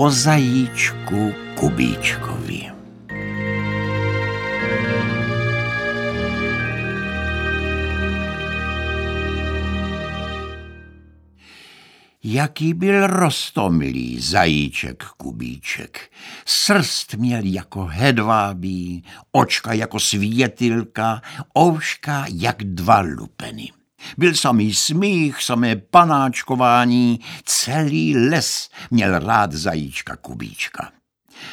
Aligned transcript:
o 0.00 0.10
zajíčku 0.10 1.34
Kubíčkovi. 1.54 2.72
Jaký 12.24 12.74
byl 12.74 13.06
rostomilý 13.06 14.20
zajíček 14.20 15.04
Kubíček. 15.16 16.10
Srst 16.46 17.14
měl 17.14 17.42
jako 17.44 17.84
hedvábí, 17.84 19.04
očka 19.32 19.72
jako 19.72 20.00
světilka, 20.00 21.22
ouška 21.58 22.26
jak 22.28 22.64
dva 22.64 23.00
lupeny. 23.00 23.79
Byl 24.18 24.34
samý 24.34 24.74
smích, 24.74 25.42
samé 25.42 25.76
panáčkování, 25.76 27.20
celý 27.44 28.16
les 28.16 28.68
měl 28.90 29.18
rád 29.18 29.52
zajíčka 29.52 30.16
Kubíčka. 30.16 30.92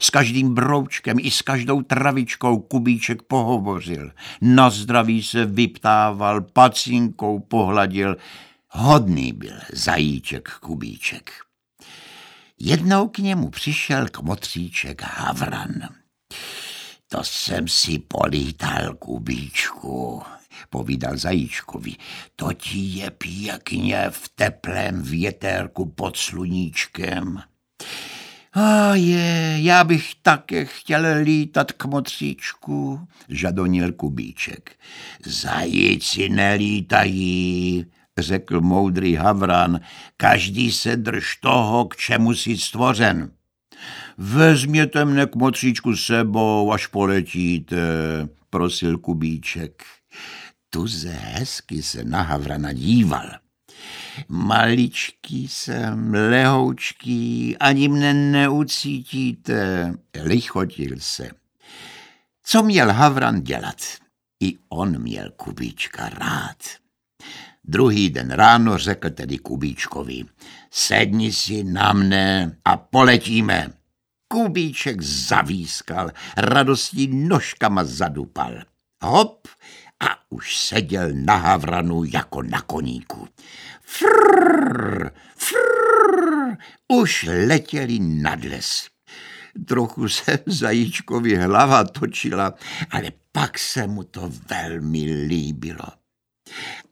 S 0.00 0.10
každým 0.10 0.54
broučkem 0.54 1.16
i 1.20 1.30
s 1.30 1.42
každou 1.42 1.82
travičkou 1.82 2.58
Kubíček 2.58 3.22
pohovořil. 3.22 4.12
Na 4.40 4.70
zdraví 4.70 5.22
se 5.22 5.44
vyptával, 5.44 6.40
pacinkou 6.40 7.38
pohladil. 7.38 8.16
Hodný 8.68 9.32
byl 9.32 9.56
zajíček 9.72 10.48
Kubíček. 10.48 11.30
Jednou 12.58 13.08
k 13.08 13.18
němu 13.18 13.50
přišel 13.50 14.08
kmotříček 14.08 15.02
Havran. 15.02 15.72
To 17.08 17.24
jsem 17.24 17.68
si 17.68 17.98
polítal, 17.98 18.94
Kubíčku, 18.94 20.22
povídal 20.70 21.16
zajíčkovi. 21.16 21.92
To 22.36 22.52
ti 22.52 22.78
je 22.78 23.10
pěkně 23.10 24.06
v 24.10 24.30
teplém 24.34 25.02
věterku 25.02 25.86
pod 25.86 26.16
sluníčkem. 26.16 27.42
A 28.52 28.94
je, 28.94 29.56
já 29.60 29.84
bych 29.84 30.12
také 30.22 30.64
chtěl 30.64 31.02
lítat 31.22 31.72
k 31.72 31.84
motříčku, 31.84 33.00
žadonil 33.28 33.92
Kubíček. 33.92 34.76
Zajíci 35.26 36.28
nelítají, 36.28 37.86
řekl 38.18 38.60
moudrý 38.60 39.14
Havran, 39.14 39.80
každý 40.16 40.72
se 40.72 40.96
drž 40.96 41.36
toho, 41.36 41.84
k 41.84 41.96
čemu 41.96 42.34
si 42.34 42.58
stvořen. 42.58 43.30
Vezměte 44.18 45.04
mne 45.04 45.26
k 45.26 45.34
motříčku 45.34 45.96
sebou, 45.96 46.72
až 46.72 46.86
poletíte, 46.86 47.76
prosil 48.50 48.98
Kubíček. 48.98 49.84
Tuze 50.70 51.10
hezky 51.10 51.82
se 51.82 52.04
na 52.04 52.22
Havrana 52.22 52.72
díval. 52.72 53.30
Maličký 54.28 55.48
jsem, 55.48 56.14
lehoučký, 56.14 57.56
ani 57.58 57.88
mne 57.88 58.14
neucítíte, 58.14 59.92
lichotil 60.22 60.96
se. 60.98 61.30
Co 62.42 62.62
měl 62.62 62.92
Havran 62.92 63.40
dělat? 63.40 63.76
I 64.42 64.58
on 64.68 65.02
měl 65.02 65.30
Kubíčka 65.30 66.08
rád. 66.08 66.56
Druhý 67.64 68.10
den 68.10 68.30
ráno 68.30 68.78
řekl 68.78 69.10
tedy 69.10 69.38
Kubíčkovi, 69.38 70.24
sedni 70.70 71.32
si 71.32 71.64
na 71.64 71.92
mne 71.92 72.56
a 72.64 72.76
poletíme. 72.76 73.72
Kubíček 74.28 75.02
zavískal, 75.02 76.10
radostí 76.36 77.06
nožkama 77.06 77.84
zadupal. 77.84 78.54
Hop 79.02 79.48
a 80.00 80.18
už 80.28 80.56
seděl 80.56 81.08
na 81.12 81.36
havranu 81.36 82.04
jako 82.04 82.42
na 82.42 82.60
koníku. 82.60 83.28
Frrr, 83.82 85.10
frrr, 85.36 86.56
už 86.88 87.26
letěli 87.46 87.98
nad 87.98 88.44
les. 88.44 88.88
Trochu 89.66 90.08
se 90.08 90.38
zajíčkovi 90.46 91.36
hlava 91.36 91.84
točila, 91.84 92.54
ale 92.90 93.12
pak 93.32 93.58
se 93.58 93.86
mu 93.86 94.04
to 94.04 94.32
velmi 94.50 95.24
líbilo. 95.26 95.86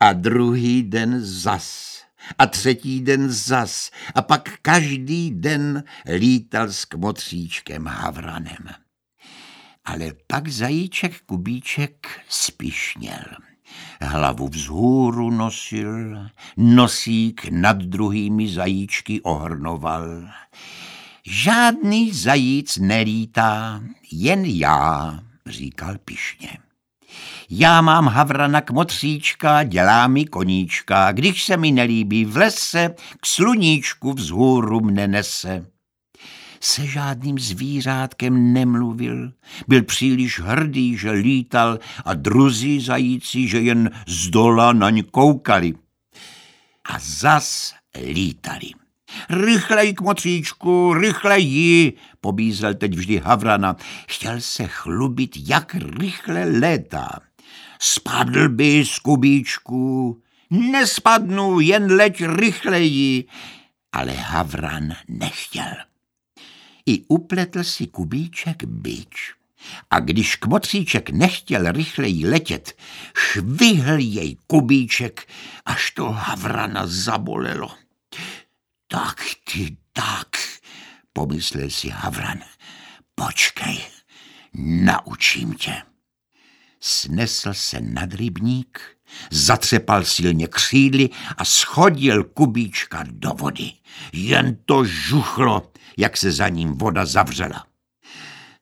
A 0.00 0.12
druhý 0.12 0.82
den 0.82 1.24
zas, 1.24 1.98
a 2.38 2.46
třetí 2.46 3.00
den 3.00 3.30
zas, 3.30 3.90
a 4.14 4.22
pak 4.22 4.48
každý 4.62 5.30
den 5.30 5.84
lítal 6.16 6.72
s 6.72 6.84
kmotříčkem 6.84 7.86
Havranem 7.86 8.87
ale 9.88 10.12
pak 10.26 10.48
zajíček 10.48 11.20
Kubíček 11.26 12.20
spišněl. 12.28 13.24
Hlavu 14.00 14.48
vzhůru 14.48 15.30
nosil, 15.30 16.18
nosík 16.56 17.48
nad 17.50 17.76
druhými 17.76 18.48
zajíčky 18.48 19.20
ohrnoval. 19.20 20.04
Žádný 21.26 22.12
zajíc 22.12 22.76
nelítá, 22.76 23.82
jen 24.12 24.44
já, 24.44 25.18
říkal 25.46 25.94
pišně. 26.04 26.58
Já 27.50 27.80
mám 27.80 28.06
havrana 28.06 28.60
kmotříčka, 28.60 29.64
dělá 29.64 30.06
mi 30.06 30.24
koníčka, 30.24 31.12
když 31.12 31.44
se 31.44 31.56
mi 31.56 31.72
nelíbí 31.72 32.24
v 32.24 32.36
lese, 32.36 32.94
k 33.20 33.26
sluníčku 33.26 34.12
vzhůru 34.12 34.80
mne 34.80 35.08
nese 35.08 35.66
se 36.60 36.86
žádným 36.86 37.38
zvířátkem 37.38 38.52
nemluvil. 38.52 39.32
Byl 39.68 39.82
příliš 39.82 40.40
hrdý, 40.40 40.96
že 40.96 41.10
lítal 41.10 41.78
a 42.04 42.14
druzí 42.14 42.80
zajíci, 42.80 43.48
že 43.48 43.60
jen 43.60 43.90
z 44.06 44.30
dola 44.30 44.72
na 44.72 44.90
ně 44.90 45.02
koukali. 45.02 45.74
A 46.84 46.98
zas 47.00 47.74
lítali. 48.12 48.70
Rychlej, 49.30 49.94
kmotříčku, 49.94 50.94
rychleji, 50.94 51.92
pobízel 52.20 52.74
teď 52.74 52.94
vždy 52.94 53.18
Havrana. 53.24 53.76
Chtěl 54.08 54.40
se 54.40 54.66
chlubit, 54.66 55.30
jak 55.48 55.74
rychle 55.74 56.44
létá. 56.44 57.20
Spadl 57.80 58.48
by 58.48 58.84
z 58.84 58.98
kubíčku. 58.98 60.22
Nespadnu, 60.50 61.60
jen 61.60 61.92
leď 61.92 62.22
rychleji. 62.26 63.24
Ale 63.92 64.12
Havran 64.12 64.92
nechtěl 65.08 65.87
i 66.88 67.04
upletl 67.08 67.64
si 67.64 67.86
kubíček 67.86 68.64
byč. 68.64 69.34
A 69.90 70.00
když 70.00 70.36
kmotříček 70.36 71.10
nechtěl 71.10 71.72
rychleji 71.72 72.26
letět, 72.28 72.76
švihl 73.16 73.98
jej 73.98 74.36
kubíček, 74.46 75.28
až 75.66 75.90
to 75.90 76.10
Havrana 76.10 76.86
zabolelo. 76.86 77.70
Tak 78.88 79.20
ty 79.52 79.76
tak, 79.92 80.28
pomyslel 81.12 81.70
si 81.70 81.88
Havran, 81.88 82.38
počkej, 83.14 83.78
naučím 84.54 85.54
tě. 85.54 85.82
Snesl 86.80 87.54
se 87.54 87.80
nad 87.80 88.14
rybník, 88.14 88.80
zatřepal 89.30 90.04
silně 90.04 90.48
křídly 90.48 91.08
a 91.36 91.44
schodil 91.44 92.24
kubíčka 92.24 93.04
do 93.10 93.30
vody. 93.30 93.72
Jen 94.12 94.56
to 94.66 94.84
žuchlo, 94.84 95.72
jak 95.98 96.16
se 96.16 96.32
za 96.32 96.48
ním 96.48 96.72
voda 96.72 97.06
zavřela. 97.06 97.66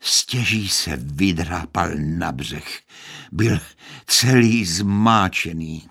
Stěží 0.01 0.69
se 0.69 0.97
vydrápal 0.97 1.91
na 1.97 2.33
břeh. 2.33 2.81
Byl 3.33 3.59
celý 4.07 4.65
zmáčený. 4.65 5.89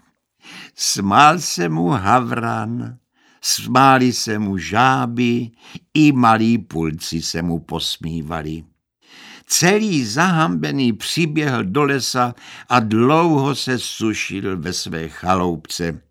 Smál 0.76 1.40
se 1.40 1.70
mu 1.70 1.88
havran, 1.90 2.98
smáli 3.42 4.14
se 4.14 4.40
mu 4.40 4.58
žáby, 4.58 5.52
i 5.94 6.12
malí 6.12 6.58
pulci 6.58 7.22
se 7.22 7.42
mu 7.42 7.60
posmívali. 7.60 8.64
Celý 9.48 10.06
zahambený 10.06 10.94
přiběhl 10.94 11.64
do 11.64 11.84
lesa 11.84 12.36
a 12.70 12.80
dlouho 12.80 13.56
se 13.56 13.80
sušil 13.80 14.58
ve 14.58 14.74
své 14.74 15.10
chaloupce. 15.10 16.02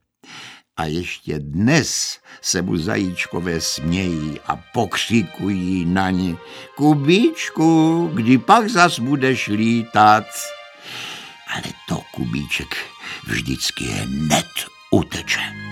A 0.77 0.85
ještě 0.85 1.39
dnes 1.39 2.19
se 2.41 2.63
mu 2.63 2.77
zajíčkové 2.77 3.61
smějí 3.61 4.41
a 4.47 4.57
pokřikují 4.57 5.85
na 5.85 6.11
ně. 6.11 6.37
Kubíčku, 6.77 8.11
kdy 8.15 8.39
pak 8.39 8.69
zas 8.69 8.99
budeš 8.99 9.47
lítat? 9.47 10.25
Ale 11.55 11.73
to 11.89 12.01
Kubíček 12.15 12.77
vždycky 13.27 13.85
hned 13.85 14.47
uteče. 14.91 15.64